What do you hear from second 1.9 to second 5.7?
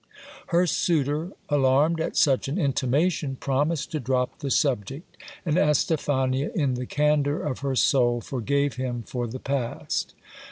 at such an intimation, promised to drop the subject; and